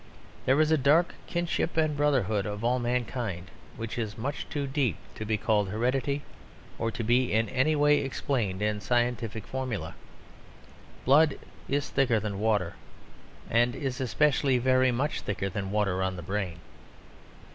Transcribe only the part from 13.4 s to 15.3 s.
and is especially very much